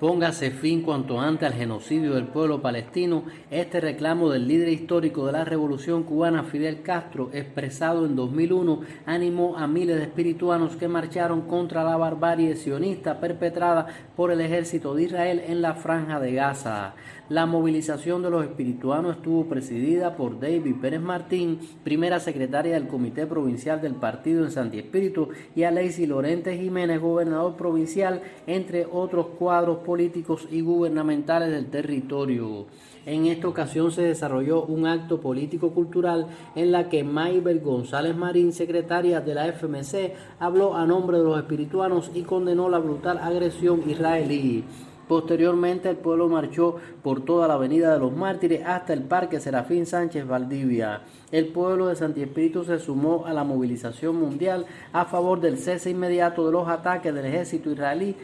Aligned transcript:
Póngase 0.00 0.50
fin 0.50 0.80
cuanto 0.80 1.20
antes 1.20 1.46
al 1.46 1.52
genocidio 1.52 2.14
del 2.14 2.24
pueblo 2.24 2.62
palestino. 2.62 3.24
Este 3.50 3.82
reclamo 3.82 4.30
del 4.30 4.48
líder 4.48 4.70
histórico 4.70 5.26
de 5.26 5.32
la 5.32 5.44
revolución 5.44 6.04
cubana, 6.04 6.42
Fidel 6.42 6.80
Castro, 6.80 7.28
expresado 7.34 8.06
en 8.06 8.16
2001, 8.16 8.80
animó 9.04 9.58
a 9.58 9.66
miles 9.66 9.96
de 9.96 10.04
espirituanos 10.04 10.76
que 10.76 10.88
marcharon 10.88 11.42
contra 11.42 11.84
la 11.84 11.98
barbarie 11.98 12.56
sionista 12.56 13.20
perpetrada 13.20 13.88
por 14.16 14.32
el 14.32 14.40
ejército 14.40 14.94
de 14.94 15.02
Israel 15.02 15.42
en 15.46 15.60
la 15.60 15.74
franja 15.74 16.18
de 16.18 16.32
Gaza. 16.32 16.94
La 17.28 17.46
movilización 17.46 18.22
de 18.22 18.30
los 18.30 18.42
espirituanos 18.42 19.16
estuvo 19.16 19.44
presidida 19.44 20.16
por 20.16 20.40
David 20.40 20.76
Pérez 20.80 21.00
Martín, 21.00 21.60
primera 21.84 22.18
secretaria 22.18 22.72
del 22.74 22.88
Comité 22.88 23.24
Provincial 23.24 23.80
del 23.80 23.94
Partido 23.94 24.44
en 24.44 24.50
Santi 24.50 24.78
Espíritu, 24.78 25.28
y 25.54 25.62
a 25.62 25.70
Lacey 25.70 26.06
Lorente 26.06 26.56
Jiménez, 26.56 27.00
gobernador 27.00 27.54
provincial, 27.54 28.22
entre 28.48 28.84
otros 28.90 29.26
cuadros 29.38 29.78
políticos 29.90 30.46
y 30.52 30.60
gubernamentales 30.60 31.50
del 31.50 31.66
territorio. 31.66 32.66
En 33.06 33.26
esta 33.26 33.48
ocasión 33.48 33.90
se 33.90 34.02
desarrolló 34.02 34.62
un 34.62 34.86
acto 34.86 35.20
político-cultural 35.20 36.28
en 36.54 36.70
la 36.70 36.88
que 36.88 37.02
Maybel 37.02 37.58
González 37.58 38.14
Marín, 38.16 38.52
secretaria 38.52 39.20
de 39.20 39.34
la 39.34 39.48
FMC, 39.48 40.12
habló 40.38 40.76
a 40.76 40.86
nombre 40.86 41.18
de 41.18 41.24
los 41.24 41.36
espirituanos 41.36 42.12
y 42.14 42.22
condenó 42.22 42.68
la 42.68 42.78
brutal 42.78 43.18
agresión 43.18 43.82
israelí. 43.90 44.62
Posteriormente 45.08 45.90
el 45.90 45.96
pueblo 45.96 46.28
marchó 46.28 46.76
por 47.02 47.24
toda 47.24 47.48
la 47.48 47.54
Avenida 47.54 47.92
de 47.92 47.98
los 47.98 48.12
Mártires 48.12 48.64
hasta 48.64 48.92
el 48.92 49.02
Parque 49.02 49.40
Serafín 49.40 49.86
Sánchez 49.86 50.24
Valdivia. 50.24 51.00
El 51.32 51.48
pueblo 51.48 51.88
de 51.88 51.96
Santi 51.96 52.22
Espíritu 52.22 52.62
se 52.62 52.78
sumó 52.78 53.26
a 53.26 53.32
la 53.32 53.42
movilización 53.42 54.14
mundial 54.20 54.66
a 54.92 55.04
favor 55.06 55.40
del 55.40 55.58
cese 55.58 55.90
inmediato 55.90 56.46
de 56.46 56.52
los 56.52 56.68
ataques 56.68 57.12
del 57.12 57.26
ejército 57.26 57.72
israelí 57.72 58.14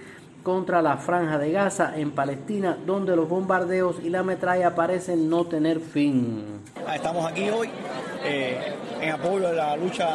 contra 0.47 0.81
la 0.81 0.97
franja 0.97 1.39
de 1.39 1.51
Gaza 1.51 1.95
en 1.97 2.13
Palestina, 2.13 2.79
donde 2.87 3.17
los 3.17 3.29
bombardeos 3.29 3.97
y 4.01 4.11
la 4.11 4.23
metralla 4.23 4.77
parecen 4.77 5.29
no 5.29 5.45
tener 5.45 5.81
fin. 5.81 6.61
Estamos 6.95 7.27
aquí 7.27 7.51
hoy 7.51 7.69
eh, 8.23 8.57
en 9.01 9.11
apoyo 9.11 9.49
de 9.49 9.57
la 9.57 9.77
lucha 9.77 10.11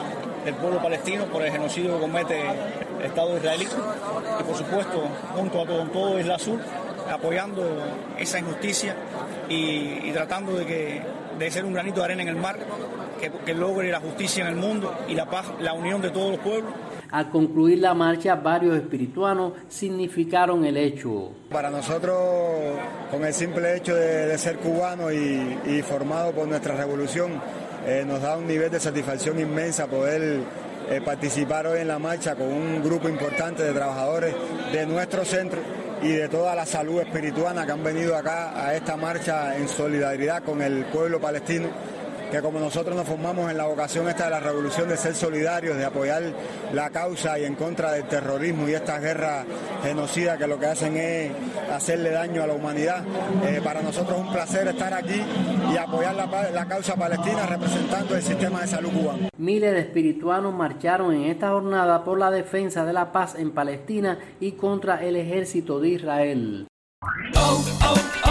del 0.46 0.56
pueblo 0.56 0.82
palestino 0.82 1.26
por 1.26 1.42
el 1.42 1.52
genocidio 1.52 1.96
que 1.96 2.00
comete 2.00 2.44
el 3.00 3.06
Estado 3.08 3.36
israelí 3.36 3.68
y 4.40 4.44
por 4.44 4.56
supuesto 4.56 5.04
junto 5.36 5.64
a 5.64 5.66
todo, 5.66 5.84
todo 5.88 6.18
Isla 6.18 6.40
Sur 6.40 6.60
apoyando 7.12 7.64
esa 8.18 8.40
injusticia 8.40 8.96
y, 9.50 10.14
tratando 10.14 10.54
de, 10.54 10.66
que, 10.66 11.02
de 11.38 11.52
ser 11.52 11.66
un 11.66 11.74
granito 11.74 12.00
de 12.00 12.06
arena 12.06 12.22
en 12.22 12.30
el 12.30 12.38
mar 12.38 12.58
que 13.46 13.54
logre 13.54 13.92
la 13.92 14.00
justicia 14.00 14.46
en 14.46 14.52
el 14.52 14.56
mundo 14.56 14.96
y 15.10 15.14
la 15.14 15.26
paz, 15.26 15.48
la 15.60 15.74
unión 15.74 16.02
de 16.02 16.10
todos 16.10 16.32
los 16.32 16.40
pueblos. 16.40 16.72
Al 17.12 17.30
concluir 17.30 17.80
la 17.80 17.94
marcha, 17.94 18.36
varios 18.36 18.78
espirituanos 18.78 19.54
significaron 19.68 20.64
el 20.64 20.78
hecho. 20.78 21.32
Para 21.50 21.70
nosotros, 21.70 22.18
con 23.12 23.26
el 23.26 23.34
simple 23.34 23.76
hecho 23.76 23.94
de, 23.94 24.38
ser 24.38 24.58
cubano 24.58 25.12
y, 25.12 25.82
formado 25.82 26.32
por 26.32 26.48
nuestra 26.48 26.76
revolución, 26.76 27.34
eh, 27.86 28.06
nos 28.08 28.22
da 28.22 28.38
un 28.38 28.48
nivel 28.48 28.72
de 28.72 28.80
satisfacción 28.80 29.40
inmensa 29.40 29.88
poder 29.88 30.40
eh, 30.90 31.02
participar 31.04 31.68
hoy 31.68 31.80
en 31.80 31.90
la 31.90 32.00
marcha 32.00 32.36
con 32.36 32.48
un 32.48 32.82
grupo 32.82 33.10
importante 33.10 33.64
de 33.64 33.74
trabajadores 33.74 34.34
de 34.72 34.86
nuestro 34.86 35.26
centro 35.26 35.60
y 36.02 36.14
de 36.14 36.30
toda 36.30 36.56
la 36.56 36.66
salud 36.66 37.02
espirituana 37.02 37.66
que 37.66 37.74
han 37.74 37.84
venido 37.84 38.16
acá 38.16 38.66
a 38.66 38.74
esta 38.74 38.96
marcha 38.96 39.58
en 39.58 39.68
solidaridad 39.68 40.44
con 40.44 40.62
el 40.62 40.86
pueblo 40.86 41.20
palestino 41.20 41.68
que 42.32 42.42
como 42.42 42.60
nosotros 42.60 42.96
nos 42.96 43.06
formamos 43.06 43.52
en 43.52 43.58
la 43.58 43.66
vocación 43.66 44.08
esta 44.08 44.26
de 44.26 44.30
la 44.32 44.40
revolución 44.40 44.88
de 44.88 44.96
ser 44.96 45.14
solidarios, 45.14 45.76
de 45.76 45.84
apoyar 45.84 46.24
la 46.74 46.90
causa 46.90 47.38
y 47.38 47.44
en 47.44 47.56
contra 47.56 47.92
del 47.92 48.06
terrorismo 48.06 48.70
y 48.70 48.74
estas 48.74 49.02
guerras 49.02 49.46
genocidas 49.84 50.38
que 50.38 50.48
lo 50.48 50.58
que 50.58 50.68
hacen 50.68 50.96
es 50.96 51.32
hacerle 51.72 52.12
daño 52.12 52.42
a 52.42 52.48
la 52.48 52.54
humanidad. 52.54 53.04
Eh, 53.46 53.60
para 53.62 53.82
nosotros 53.82 54.18
es 54.18 54.26
un 54.26 54.32
placer 54.32 54.68
estar 54.70 54.94
aquí 54.94 55.22
y 55.74 55.78
apoyar 55.78 56.16
la, 56.16 56.52
la 56.52 56.66
causa 56.68 56.96
palestina 56.96 57.46
representando 57.46 58.16
el 58.16 58.24
sistema 58.24 58.62
de 58.62 58.68
salud 58.68 58.92
cubano. 58.92 59.30
Miles 59.38 59.74
de 59.74 59.80
espirituanos 59.82 60.54
marcharon 60.54 61.14
en 61.14 61.24
esta 61.24 61.50
jornada 61.50 62.06
por 62.06 62.18
la 62.18 62.32
defensa 62.32 62.86
de 62.86 62.94
la 62.94 63.12
paz 63.12 63.36
en 63.36 63.52
Palestina 63.52 64.20
y 64.40 64.54
contra 64.54 65.04
el 65.04 65.18
ejército 65.18 65.82
de 65.82 65.90
Israel. 65.90 66.68
Oh, 67.36 67.64
oh, 67.84 67.96
oh, 68.26 68.31